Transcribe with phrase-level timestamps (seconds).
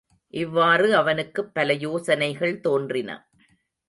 [0.33, 3.09] இவ்வாறு அவனுக்குப் பல யோசனைகள் தோன்றின.